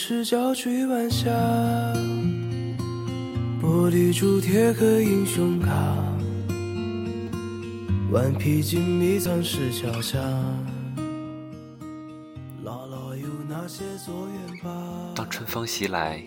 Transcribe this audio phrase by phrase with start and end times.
[0.00, 1.28] 赤脚追晚霞，
[3.60, 5.72] 玻璃珠铁盒英雄卡，
[8.12, 10.16] 顽皮筋迷藏石桥下。
[12.64, 14.72] 姥姥有那些作业本。
[15.16, 16.22] 当春风袭来，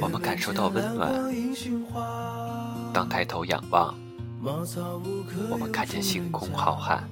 [0.00, 1.12] 我们感受到温暖；
[2.94, 3.94] 当抬头仰望，
[5.50, 7.02] 我们看见星空浩瀚。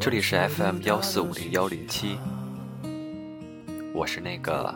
[0.00, 2.16] 这里是 FM 幺四五零幺零七，
[3.96, 4.74] 我是那个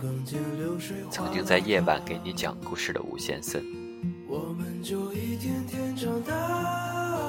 [1.10, 3.62] 曾经在夜晚给你讲故事的吴先生。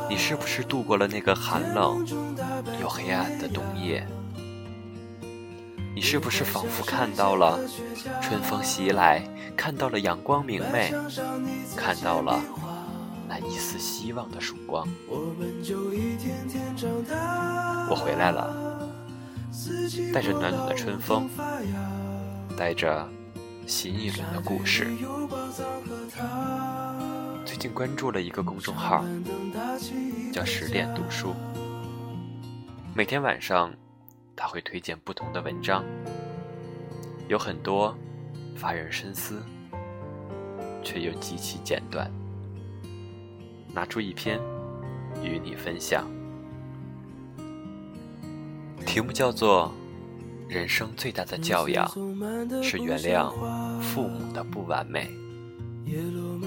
[0.10, 2.08] 你是不是度过了那个寒冷
[2.80, 4.08] 又黑暗的冬夜？
[5.94, 7.60] 你是不是仿佛看到了
[8.22, 9.22] 春风袭来，
[9.58, 10.94] 看到了阳光明媚，
[11.76, 12.42] 看到了？
[13.28, 14.88] 那一丝希望的曙光，
[17.90, 18.71] 我回来了，
[20.14, 21.30] 带着暖暖的春风，
[22.58, 23.08] 带着
[23.68, 24.88] 新一轮的故事。
[27.46, 29.04] 最近关注了一个公众号，
[30.32, 31.34] 叫十点读书，
[32.96, 33.74] 每天晚上
[34.36, 35.84] 他会推荐不同的文章，
[37.28, 37.96] 有很多
[38.56, 39.44] 发人深思，
[40.82, 42.10] 却又极其简短。
[43.74, 44.40] 拿出一篇
[45.24, 46.08] 与你分享，
[48.86, 49.72] 题目叫做
[50.54, 51.90] 《人生最大的教养
[52.62, 53.32] 是原谅
[53.80, 55.10] 父母的不完美》，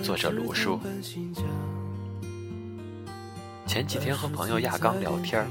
[0.03, 0.79] 作者卢叔。
[3.67, 5.47] 前几天和朋友亚刚聊天，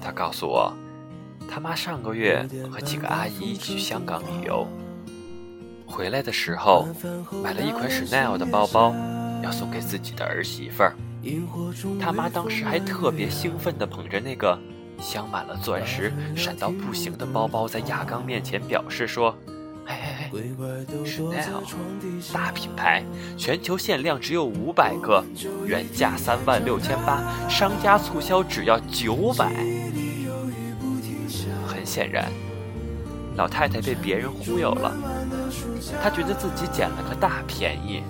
[0.00, 0.72] 他告诉我，
[1.48, 4.66] 他妈上个月和几个阿姨一起去香港旅游，
[5.86, 6.86] 回来的时候
[7.42, 8.94] 买了一款 Chanel 的包包。
[9.42, 10.94] 要送给自己的儿媳妇儿，
[11.98, 14.56] 他妈当时还特别兴奋地捧着那个
[15.00, 19.36] 镶满了钻石、闪到不行的包包，在亚刚面前表示说
[19.84, 20.42] ：“嘿嘿嘿
[21.04, 21.62] ，Chanel
[22.32, 23.02] 大品牌，
[23.36, 25.24] 全球限量只有五百个，
[25.66, 29.52] 原价三万六千八，商家促销只要九百。”
[31.66, 32.30] 很显然，
[33.36, 34.96] 老太太被别人忽悠了，
[36.02, 38.02] 她觉得自己捡了个大便宜。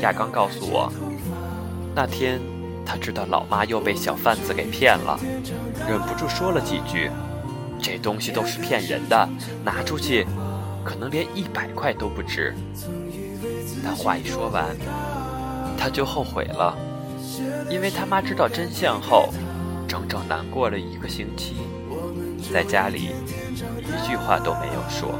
[0.00, 0.92] 亚刚告诉我，
[1.94, 2.40] 那天
[2.86, 5.18] 他知道老妈又被小贩子给骗了，
[5.88, 7.10] 忍不住说了几句
[7.80, 9.28] ：“这东西都是骗人的，
[9.64, 10.26] 拿出去
[10.84, 12.54] 可能连一百块都不值。”
[13.82, 14.76] 但话一说完，
[15.76, 16.76] 他就后悔了，
[17.68, 19.28] 因为他妈知道真相后，
[19.86, 21.56] 整整难过了一个星期，
[22.52, 23.10] 在家里
[23.80, 25.14] 一句话都没有说。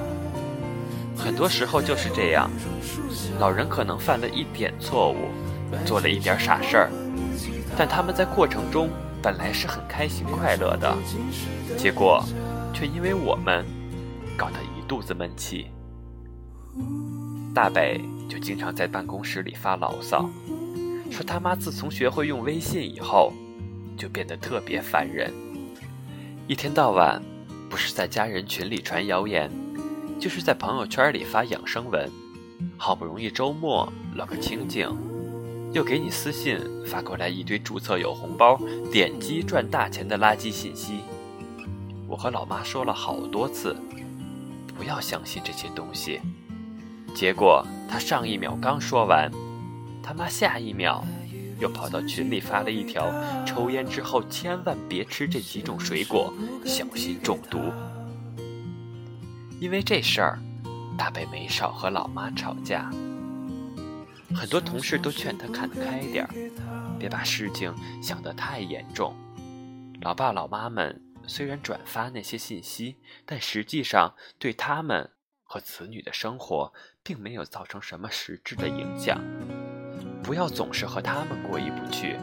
[1.16, 2.50] 很多时候就是这样，
[3.38, 5.28] 老人可能犯了一点错误，
[5.84, 6.91] 做了一点傻事儿，
[7.76, 8.88] 但他们在过程中
[9.22, 10.96] 本来是很开心快乐的，
[11.76, 12.24] 结果
[12.72, 13.64] 却因为我们
[14.36, 15.66] 搞得一肚子闷气。
[17.54, 20.28] 大北就经常在办公室里发牢骚，
[21.10, 23.32] 说他妈自从学会用微信以后，
[23.96, 25.32] 就变得特别烦人，
[26.46, 27.22] 一天到晚
[27.70, 29.50] 不是在家人群里传谣言。
[30.20, 32.08] 就是在朋友圈里发养生文，
[32.78, 34.88] 好不容易周末了个清静，
[35.74, 38.56] 又给你私信发过来一堆注册有红包、
[38.92, 41.00] 点击赚大钱的垃圾信息。
[42.06, 43.74] 我和老妈说了好多次，
[44.78, 46.20] 不要相信这些东西。
[47.12, 49.28] 结果他上一秒刚说完，
[50.00, 51.04] 他妈下一秒
[51.58, 53.12] 又跑到群里发了一条：
[53.44, 56.32] 抽烟之后千万别吃这几种水果，
[56.64, 57.58] 小心中毒。
[59.58, 60.38] 因为这事儿，
[60.96, 62.88] 大北没少和老妈吵架。
[64.34, 66.30] 很多同事都劝他看得开点儿，
[66.98, 69.14] 别把事情想得太严重。
[70.00, 75.10] 老爸老妈们虽然转发那些信息，但实际上对他们
[75.44, 76.72] 和子女的生活
[77.02, 79.20] 并没有造成什么实质的影响。
[80.22, 82.16] 不要总是和他们过意不去。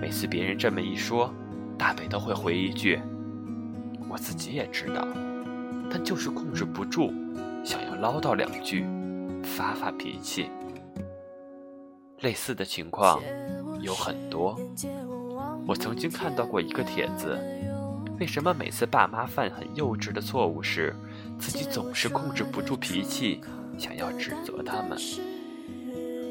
[0.00, 1.32] 每次别人这么一说，
[1.78, 3.00] 大北都会回一句
[4.08, 5.06] ：“我自己也知道。”
[5.92, 7.12] 但就是控制不住，
[7.64, 8.86] 想要唠叨两句，
[9.42, 10.48] 发发脾气。
[12.20, 13.20] 类似的情况
[13.80, 14.58] 有很多。
[15.66, 17.38] 我曾经看到过一个帖子：
[18.18, 20.94] 为什么每次爸妈犯很幼稚的错误时，
[21.38, 23.40] 自己总是控制不住脾气，
[23.78, 24.98] 想要指责他们？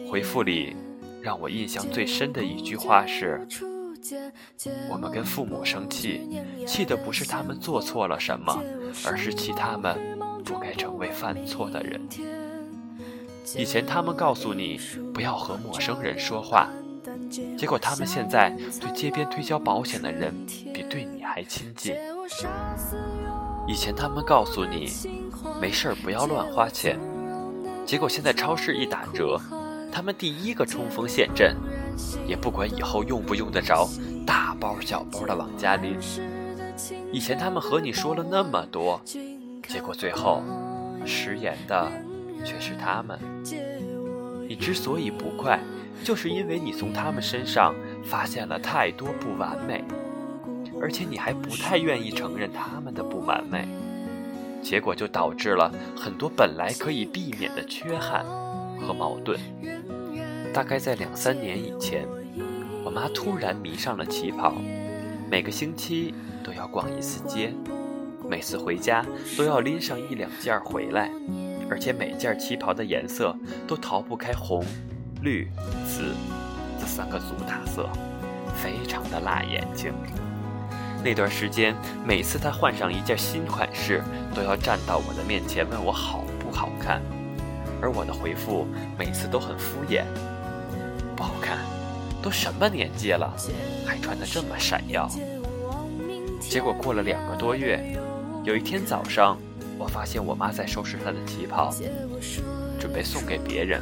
[0.09, 0.75] 回复里
[1.21, 3.47] 让我印象最深的一句话是。
[4.89, 8.63] 我们跟父母生气，气的不是他们做错了什么，
[9.06, 9.97] 而是气他们
[10.45, 12.01] 不该成为犯错的人。
[13.56, 14.80] 以前他们告诉你
[15.13, 16.69] 不要和陌生人说话，
[17.57, 20.34] 结果他们现在对街边推销保险的人
[20.74, 21.96] 比对你还还亲近。
[23.66, 24.90] 以前他们告诉你，
[25.62, 27.00] 没事儿不要乱花钱，
[27.86, 29.40] 结果现在超市一打折，
[29.90, 31.56] 他们第一个冲锋陷阵，
[32.28, 33.88] 也不管以后用不用得着，
[34.25, 35.98] 大包小包的往家拎。
[37.12, 40.44] 以前他们和你说了那么多，结果最后
[41.06, 41.90] 食言的
[42.44, 43.19] 却是他们。
[44.47, 45.59] 你之所以不快，
[46.03, 49.83] 就是因为你从他们身上发现了太多不完美，
[50.81, 53.68] 而且你还不太愿意承认他们的不完美，
[54.62, 58.25] 结果就导致了很多本来可以避免的缺憾
[58.80, 59.39] 和矛盾。
[60.51, 62.07] 大概在两三年以前，
[62.83, 64.56] 我妈突然迷上了旗袍，
[65.30, 66.12] 每个星期
[66.44, 67.53] 都要逛一次街，
[68.27, 69.06] 每次回家
[69.38, 71.12] 都要拎上一两件回来，
[71.69, 73.36] 而且每件旗袍的颜色
[73.68, 74.63] 都逃不开红。
[75.21, 75.50] 绿、
[75.86, 76.16] 紫
[76.80, 77.89] 这三个主打色，
[78.56, 79.94] 非常的辣眼睛。
[81.04, 81.75] 那段时间，
[82.06, 84.01] 每次他换上一件新款式，
[84.33, 87.01] 都要站到我的面前问我好不好看，
[87.81, 88.66] 而我的回复
[88.98, 90.04] 每次都很敷衍，
[91.16, 91.57] 不好看。
[92.21, 93.33] 都什么年纪了，
[93.86, 95.10] 还穿得这么闪耀？
[96.42, 97.98] 结果过了两个多月，
[98.44, 99.38] 有一天早上，
[99.80, 101.74] 我发现我妈在收拾她的旗袍，
[102.78, 103.81] 准备送给别人。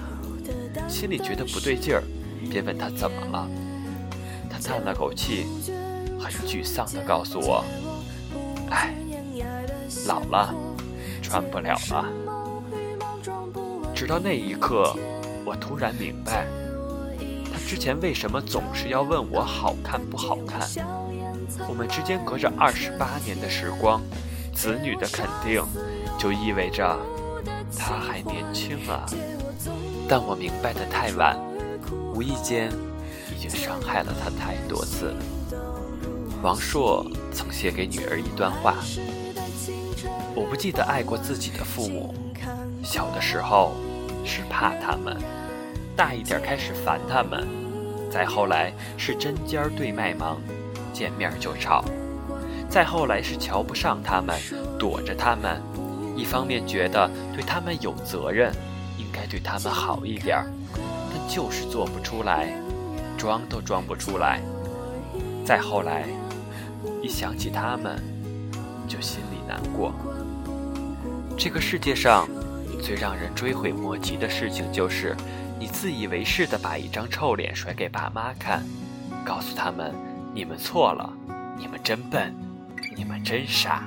[0.87, 2.03] 心里觉得不对劲儿，
[2.51, 3.49] 便问她怎么了。
[4.47, 5.47] 她叹了口气，
[6.19, 7.65] 很沮丧地告诉我
[8.69, 8.93] ：“哎，
[10.05, 10.53] 老了，
[11.23, 12.05] 穿不了了。”
[13.95, 14.95] 直到那一刻，
[15.43, 16.45] 我突然明白，
[17.51, 20.61] 她之前为什么总是要问我好看不好看。
[21.67, 23.99] 我们之间隔着二十八年的时光，
[24.57, 25.63] 子女的肯定，
[26.17, 26.97] 就意味着
[27.77, 29.05] 他还年轻啊。
[30.09, 31.37] 但我明白的太晚，
[32.11, 32.71] 无意间
[33.35, 35.13] 已经伤害了他太多次。
[36.41, 38.73] 王朔曾写给女儿一段话：
[40.33, 42.15] 我不记得爱过自己的父母，
[42.83, 43.75] 小的时候
[44.25, 45.15] 是怕他们，
[45.95, 47.47] 大一点开始烦他们，
[48.09, 50.41] 再后来是针尖对麦芒，
[50.91, 51.85] 见面就吵，
[52.69, 54.37] 再后来是瞧不上他们，
[54.77, 55.61] 躲着他们，
[56.15, 58.53] 一方面觉得对他们有责任。
[58.97, 60.45] 应该对他们好一点
[61.09, 62.53] 但就是做不出来，
[63.17, 64.41] 装都装不出来。
[65.43, 66.05] 再后来，
[67.01, 67.99] 一想起他们，
[68.87, 69.91] 就心里难过。
[71.35, 72.27] 这个世界上
[72.83, 75.15] 最让人追悔莫及的事情，就是
[75.59, 78.63] 你自以为是的把一张臭脸甩给爸妈看，
[79.25, 79.95] 告诉他们
[80.31, 81.11] ：“你们错了，
[81.57, 82.35] 你们真笨，
[82.97, 83.83] 你们真傻。”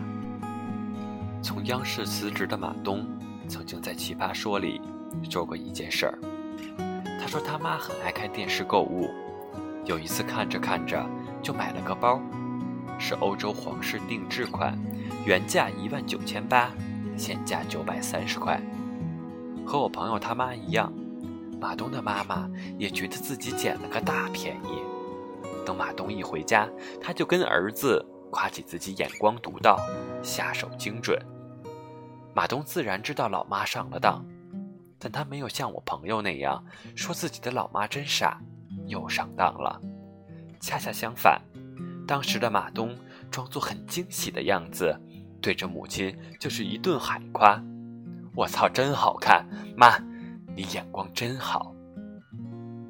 [1.42, 3.04] 从央视辞职的马东，
[3.48, 4.80] 曾经在《奇葩说》里。
[5.28, 6.16] 做过一件事儿，
[7.20, 9.10] 他说他妈很爱看电视购物，
[9.84, 11.04] 有一次看着看着
[11.42, 12.20] 就买了个包，
[12.96, 14.78] 是欧洲皇室定制款，
[15.26, 16.70] 原价一万九千八，
[17.16, 18.62] 现价九百三十块。
[19.66, 20.92] 和我朋友他妈一样，
[21.60, 22.48] 马东的妈妈
[22.78, 24.78] 也觉得自己捡了个大便宜。
[25.66, 26.68] 等马东一回家，
[27.00, 29.78] 他就跟儿子夸起自己眼光独到，
[30.22, 31.20] 下手精准。
[32.34, 34.24] 马东自然知道老妈上了当。
[35.02, 36.62] 但他没有像我朋友那样
[36.94, 38.38] 说自己的老妈真傻，
[38.86, 39.80] 又上当了。
[40.60, 41.40] 恰恰相反，
[42.06, 42.94] 当时的马东
[43.30, 44.94] 装作很惊喜的样子，
[45.40, 47.58] 对着母亲就是一顿海夸
[48.36, 49.46] ：“我操，真好看！
[49.74, 49.96] 妈，
[50.54, 51.74] 你眼光真好。”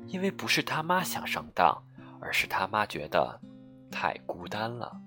[0.09, 1.81] 因为不是他妈想上当，
[2.21, 3.41] 而是他妈觉得
[3.88, 5.00] 太孤单了。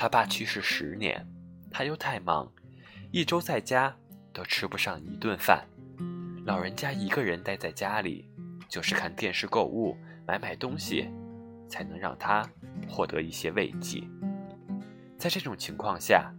[0.00, 1.26] 他爸去世十年，
[1.72, 2.48] 他又太忙，
[3.10, 3.92] 一周在家
[4.32, 5.66] 都吃不上一顿饭。
[6.46, 8.30] 老人家一个人待在家里，
[8.68, 11.08] 就是看电视、购物、买买东西，
[11.68, 12.48] 才能让他
[12.88, 14.04] 获得一些慰藉。
[15.18, 16.32] 在这种情况下，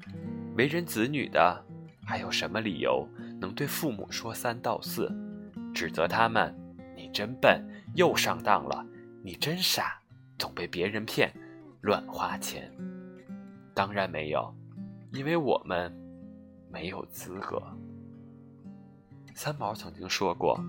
[0.56, 1.62] 为人子女的
[2.06, 3.06] 还有什么理由
[3.42, 5.14] 能对父母说三道四，
[5.76, 6.56] 指责他们
[6.96, 7.62] “你真笨，
[7.94, 8.86] 又上当了；
[9.22, 10.00] 你真傻，
[10.38, 11.30] 总被别人骗，
[11.82, 12.72] 乱花钱”？
[13.80, 14.54] 当然没有，
[15.14, 15.90] 因为我们
[16.70, 17.64] 没有资格。
[19.34, 20.62] 三毛曾经说过：“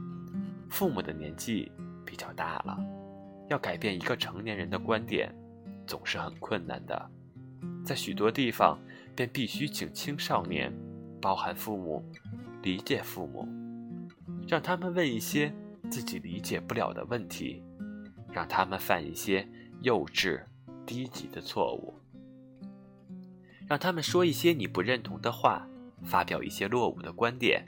[0.71, 1.73] 父母的年纪
[2.07, 2.79] 比较大了，
[3.49, 5.35] 要改变一个成年人的观点，
[5.89, 7.11] 总是很困难的。
[7.85, 8.79] 在许多地方，
[9.17, 10.73] 便必须请青少年，
[11.21, 12.05] 包含父母，
[12.63, 13.45] 理解父母，
[14.47, 15.53] 让他们问一些
[15.91, 17.61] 自己理解不了的问题，
[18.31, 19.45] 让他们犯一些
[19.83, 20.41] 幼稚、
[20.87, 21.93] 低级的错误，
[23.71, 25.65] 让他们说一些你不认同的话，
[26.03, 27.65] 发表一些落伍的观点。”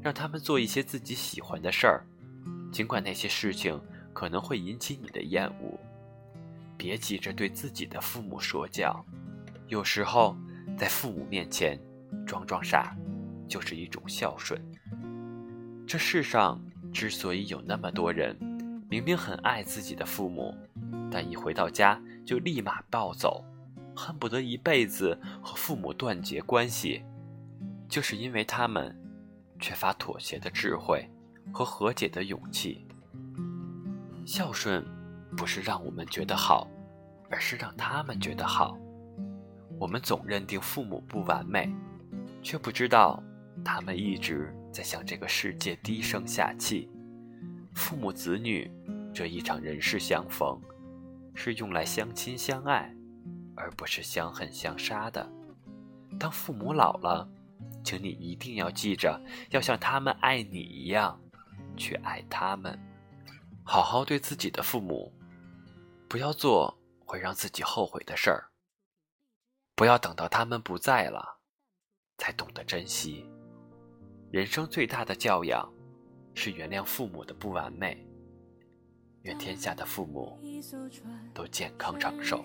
[0.00, 2.04] 让他们做一些自己喜欢的事儿，
[2.70, 3.80] 尽管那些事情
[4.12, 5.80] 可能会引起你的厌恶。
[6.76, 9.04] 别急着对自己的父母说教，
[9.66, 10.36] 有时候
[10.78, 11.80] 在父母面前
[12.24, 12.94] 装装傻，
[13.48, 14.60] 就是一种孝顺。
[15.84, 16.62] 这世上
[16.92, 18.36] 之所以有那么多人，
[18.88, 20.54] 明明很爱自己的父母，
[21.10, 23.42] 但一回到家就立马暴走，
[23.96, 27.02] 恨不得一辈子和父母断绝关系，
[27.88, 28.94] 就是因为他们
[29.60, 31.08] 缺乏妥协的智慧
[31.52, 32.86] 和和解的勇气。
[34.26, 34.84] 孝顺
[35.36, 36.68] 不是让我们觉得好，
[37.30, 38.78] 而是让他们觉得好。
[39.78, 41.70] 我们总认定父母不完美，
[42.42, 43.22] 却不知道
[43.64, 46.88] 他们一直在向这个世界低声下气。
[47.74, 48.70] 父母子女
[49.12, 50.60] 这一场人世相逢，
[51.34, 52.94] 是用来相亲相爱，
[53.56, 55.28] 而不是相恨相杀的。
[56.18, 57.28] 当父母老了，
[57.84, 59.20] 请你一定要记着，
[59.50, 61.20] 要像他们爱你一样，
[61.76, 62.78] 去爱他们。
[63.64, 65.12] 好好对自己的父母，
[66.08, 68.50] 不要做会让自己后悔的事儿。
[69.74, 71.40] 不要等到他们不在了，
[72.18, 73.28] 才懂得珍惜。
[74.30, 75.68] 人生最大的教养，
[76.34, 78.06] 是原谅父母的不完美。
[79.22, 80.38] 愿天下的父母
[81.32, 82.44] 都健康长寿。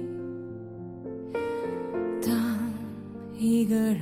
[3.61, 3.99] 一个人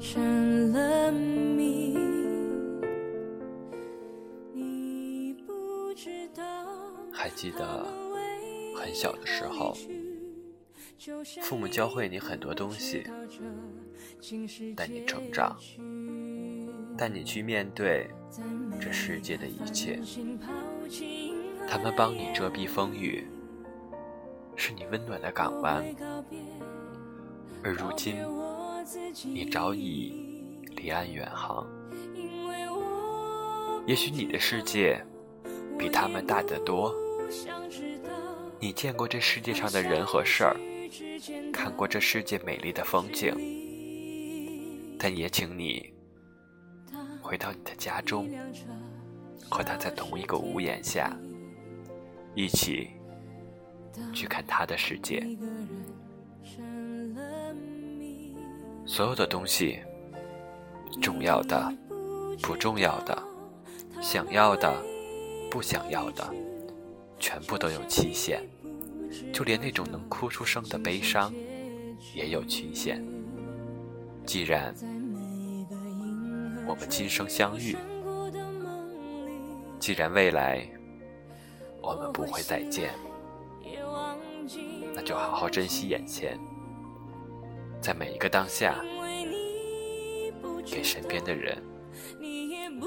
[0.00, 1.96] 成了谜，
[4.52, 6.42] 你不知道
[7.12, 7.86] 还记得
[8.76, 9.76] 很小的时候，
[11.40, 13.04] 父母教会你很多东西，
[14.74, 15.56] 带你成长，
[16.98, 18.10] 带你去面对
[18.80, 20.00] 这世界的一切。
[21.68, 23.24] 他们帮你遮蔽风雨，
[24.56, 25.84] 是你温暖的港湾。
[27.62, 28.16] 而如今，
[29.24, 30.12] 你早已
[30.76, 31.66] 离岸远航。
[33.86, 35.04] 也许你的世界
[35.78, 36.94] 比他们大得多。
[38.58, 40.56] 你见过这世界上的人和事儿，
[41.52, 43.34] 看过这世界美丽的风景，
[44.98, 45.92] 但也请你
[47.22, 48.28] 回到你的家中，
[49.48, 51.16] 和他在同一个屋檐下，
[52.34, 52.90] 一起
[54.12, 55.26] 去看他的世界。
[58.90, 59.78] 所有的东西，
[61.00, 61.72] 重要的、
[62.42, 63.16] 不重要的、
[64.02, 64.82] 想要的、
[65.48, 66.28] 不想要的，
[67.16, 68.42] 全部都有期限。
[69.32, 71.32] 就连那种能哭出声的悲伤，
[72.16, 73.00] 也有期限。
[74.26, 74.74] 既然
[76.66, 77.76] 我们今生相遇，
[79.78, 80.68] 既然未来
[81.80, 82.90] 我们不会再见，
[84.92, 86.36] 那就好好珍惜眼前。
[87.80, 88.78] 在每一个当下，
[90.66, 91.56] 给身边的人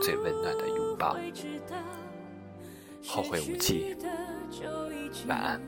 [0.02, 1.18] 最温暖的拥抱。
[3.06, 3.96] 后会无期，
[5.28, 5.60] 晚安。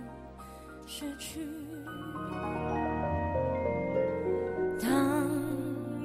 [4.79, 5.27] 当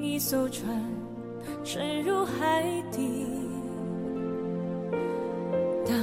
[0.00, 0.82] 一艘船
[1.62, 3.26] 沉入海底，
[5.86, 5.94] 当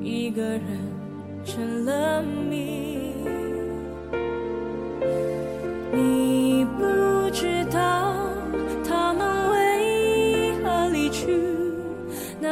[0.00, 0.62] 一个人
[1.44, 3.12] 成了谜。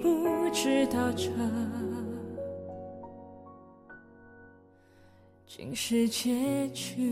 [0.00, 1.30] 不知道这
[5.46, 7.02] 竟是结局。